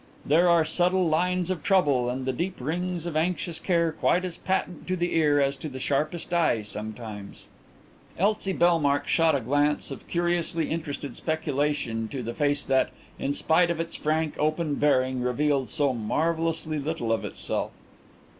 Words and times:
There 0.25 0.49
are 0.49 0.65
subtle 0.65 1.07
lines 1.07 1.51
of 1.51 1.61
trouble 1.61 2.09
and 2.09 2.25
the 2.25 2.33
deep 2.33 2.59
rings 2.59 3.05
of 3.05 3.15
anxious 3.15 3.59
care 3.59 3.91
quite 3.91 4.25
as 4.25 4.35
patent 4.35 4.87
to 4.87 4.95
the 4.95 5.13
ear 5.15 5.39
as 5.39 5.55
to 5.57 5.69
the 5.69 5.77
sharpest 5.77 6.33
eye 6.33 6.63
sometimes." 6.63 7.45
Elsie 8.17 8.51
Bellmark 8.53 9.07
shot 9.07 9.35
a 9.35 9.39
glance 9.39 9.91
of 9.91 10.07
curiously 10.07 10.71
interested 10.71 11.15
speculation 11.17 12.07
to 12.07 12.23
the 12.23 12.33
face 12.33 12.65
that, 12.65 12.89
in 13.19 13.31
spite 13.31 13.69
of 13.69 13.79
its 13.79 13.95
frank, 13.95 14.33
open 14.39 14.73
bearing, 14.73 15.21
revealed 15.21 15.69
so 15.69 15.93
marvellously 15.93 16.79
little 16.79 17.13
itself. 17.23 17.69